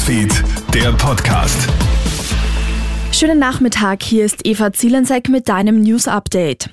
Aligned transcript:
Newsfeed, 0.00 0.32
der 0.72 0.92
Podcast. 0.92 1.68
Schönen 3.12 3.38
Nachmittag, 3.38 4.02
hier 4.02 4.24
ist 4.24 4.46
Eva 4.46 4.72
Zielensek 4.72 5.28
mit 5.28 5.46
deinem 5.50 5.82
News 5.82 6.08
Update. 6.08 6.70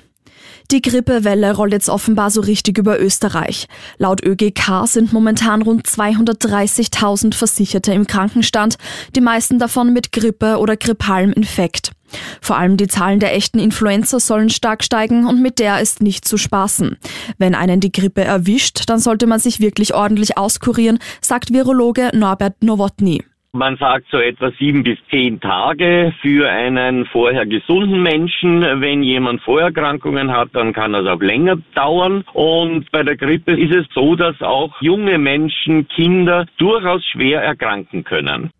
Die 0.70 0.82
Grippewelle 0.82 1.54
rollt 1.56 1.72
jetzt 1.72 1.88
offenbar 1.88 2.30
so 2.30 2.42
richtig 2.42 2.76
über 2.76 3.00
Österreich. 3.00 3.68
Laut 3.96 4.22
ÖGK 4.22 4.86
sind 4.86 5.14
momentan 5.14 5.62
rund 5.62 5.86
230.000 5.86 7.34
Versicherte 7.34 7.94
im 7.94 8.06
Krankenstand, 8.06 8.76
die 9.16 9.22
meisten 9.22 9.58
davon 9.58 9.94
mit 9.94 10.12
Grippe 10.12 10.58
oder 10.58 10.76
grippalem 10.76 11.32
Infekt. 11.32 11.92
Vor 12.42 12.58
allem 12.58 12.76
die 12.76 12.86
Zahlen 12.86 13.18
der 13.18 13.34
echten 13.34 13.58
Influenza 13.58 14.20
sollen 14.20 14.50
stark 14.50 14.84
steigen 14.84 15.26
und 15.26 15.40
mit 15.40 15.58
der 15.58 15.80
ist 15.80 16.02
nicht 16.02 16.28
zu 16.28 16.36
spaßen. 16.36 16.98
Wenn 17.38 17.54
einen 17.54 17.80
die 17.80 17.92
Grippe 17.92 18.22
erwischt, 18.22 18.90
dann 18.90 18.98
sollte 18.98 19.26
man 19.26 19.40
sich 19.40 19.60
wirklich 19.60 19.94
ordentlich 19.94 20.36
auskurieren, 20.36 20.98
sagt 21.22 21.50
Virologe 21.50 22.10
Norbert 22.12 22.62
Nowotny. 22.62 23.24
Man 23.52 23.78
sagt 23.78 24.08
so 24.10 24.18
etwa 24.18 24.50
sieben 24.58 24.82
bis 24.82 24.98
zehn 25.10 25.40
Tage 25.40 26.12
für 26.20 26.50
einen 26.50 27.06
vorher 27.06 27.46
gesunden 27.46 28.02
Menschen. 28.02 28.60
Wenn 28.60 29.02
jemand 29.02 29.40
Vorerkrankungen 29.40 30.30
hat, 30.30 30.50
dann 30.52 30.74
kann 30.74 30.92
das 30.92 31.06
auch 31.06 31.22
länger 31.22 31.56
dauern. 31.74 32.24
Und 32.34 32.90
bei 32.92 33.02
der 33.02 33.16
Grippe 33.16 33.52
ist 33.52 33.74
es 33.74 33.86
so, 33.94 34.16
dass 34.16 34.40
auch 34.42 34.78
junge 34.82 35.16
Menschen, 35.16 35.88
Kinder 35.88 36.44
durchaus 36.58 37.02
schwer 37.06 37.40
erkranken 37.40 38.04
können. 38.04 38.50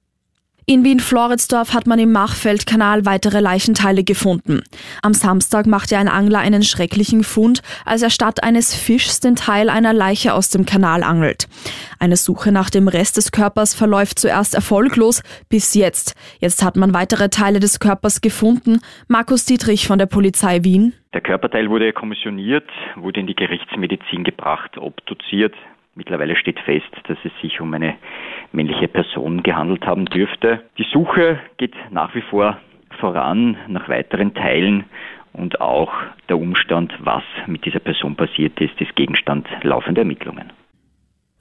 In 0.71 0.85
Wien-Floridsdorf 0.85 1.73
hat 1.73 1.87
man 1.87 1.99
im 1.99 2.13
Machfeldkanal 2.13 3.07
weitere 3.07 3.41
Leichenteile 3.41 4.05
gefunden. 4.05 4.61
Am 5.01 5.15
Samstag 5.15 5.67
machte 5.67 5.97
ein 5.97 6.09
Angler 6.09 6.41
einen 6.41 6.63
schrecklichen 6.63 7.25
Fund, 7.25 7.63
als 7.87 8.03
er 8.03 8.11
statt 8.11 8.45
eines 8.45 8.75
Fischs 8.75 9.21
den 9.21 9.35
Teil 9.35 9.71
einer 9.71 9.95
Leiche 9.95 10.35
aus 10.35 10.51
dem 10.51 10.67
Kanal 10.67 11.05
angelt. 11.05 11.49
Eine 11.99 12.17
Suche 12.17 12.53
nach 12.53 12.69
dem 12.69 12.87
Rest 12.87 13.17
des 13.17 13.33
Körpers 13.33 13.75
verläuft 13.75 14.19
zuerst 14.19 14.55
erfolglos, 14.55 15.23
bis 15.49 15.73
jetzt. 15.73 16.15
Jetzt 16.39 16.63
hat 16.63 16.77
man 16.77 16.93
weitere 16.93 17.31
Teile 17.31 17.61
des 17.61 17.81
Körpers 17.81 18.21
gefunden. 18.21 18.81
Markus 19.09 19.47
Dietrich 19.47 19.87
von 19.87 19.99
der 19.99 20.05
Polizei 20.05 20.65
Wien. 20.65 20.93
Der 21.15 21.23
Körperteil 21.23 21.71
wurde 21.71 21.95
kommissioniert, 21.95 22.69
wurde 22.97 23.21
in 23.21 23.27
die 23.27 23.35
Gerichtsmedizin 23.35 24.23
gebracht, 24.23 24.77
obduziert. 24.77 25.55
Mittlerweile 25.95 26.37
steht 26.37 26.61
fest, 26.61 26.93
dass 27.09 27.17
es 27.25 27.33
sich 27.41 27.59
um 27.59 27.73
eine 27.73 27.97
männliche 28.53 28.89
Person 28.89 29.43
gehandelt 29.43 29.87
haben 29.87 30.07
dürfte. 30.07 30.63
Die 30.79 30.87
Suche 30.93 31.39
geht 31.57 31.75
nach 31.91 32.15
wie 32.15 32.23
vor 32.23 32.59
voran 32.99 33.57
nach 33.69 33.89
weiteren 33.89 34.35
Teilen 34.35 34.85
und 35.33 35.61
auch 35.61 35.93
der 36.29 36.39
Umstand, 36.39 36.93
was 37.01 37.23
mit 37.47 37.65
dieser 37.65 37.79
Person 37.79 38.17
passiert 38.17 38.61
ist, 38.61 38.81
ist 38.81 38.97
Gegenstand 38.97 39.47
laufender 39.63 40.03
Ermittlungen. 40.03 40.53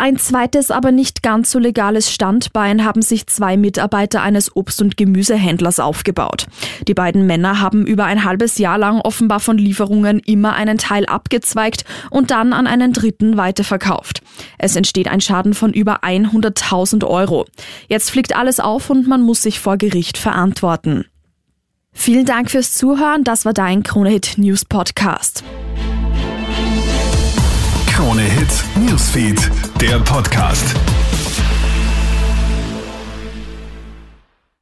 Ein 0.08 0.16
zweites, 0.16 0.72
aber 0.72 0.94
nicht 0.94 1.22
ganz 1.22 1.52
so 1.52 1.60
legales 1.60 2.10
Standbein 2.10 2.86
haben 2.86 3.02
sich 3.02 3.28
zwei 3.28 3.58
Mitarbeiter 3.58 4.22
eines 4.22 4.56
Obst- 4.56 4.82
und 4.82 4.96
Gemüsehändlers 4.96 5.82
aufgebaut. 5.82 6.48
Die 6.88 6.94
beiden 6.94 7.28
Männer 7.28 7.60
haben 7.60 7.86
über 7.86 8.06
ein 8.06 8.24
halbes 8.24 8.58
Jahr 8.58 8.78
lang 8.78 9.02
offenbar 9.02 9.42
von 9.42 9.58
Lieferungen 9.58 10.20
immer 10.20 10.54
einen 10.54 10.78
Teil 10.78 11.06
abgezweigt 11.08 11.84
und 12.10 12.32
dann 12.32 12.54
an 12.54 12.68
einen 12.68 12.94
Dritten 12.94 13.36
weiterverkauft. 13.36 14.22
Es 14.58 14.78
entsteht 14.78 15.10
ein 15.10 15.20
Schaden 15.20 15.54
von 15.54 15.74
über 15.74 16.06
100.000 16.06 17.06
Euro. 17.06 17.46
Jetzt 17.90 18.10
fliegt 18.10 18.34
alles 18.34 18.62
auf 18.62 18.90
und 18.90 19.10
man 19.10 19.22
muss 19.22 19.42
sich 19.42 19.60
vor 19.60 19.76
Gericht 19.76 20.18
verantworten. 20.18 21.04
Vielen 21.92 22.26
Dank 22.26 22.50
fürs 22.50 22.72
Zuhören. 22.72 23.26
Das 23.26 23.44
war 23.44 23.52
dein 23.52 23.84
Kronehit 23.84 24.38
News 24.38 24.64
Podcast. 24.64 25.44
Krone 27.98 28.22
Hits, 28.22 28.64
Newsfeed, 28.76 29.50
der 29.82 30.00
Podcast. 30.00 30.97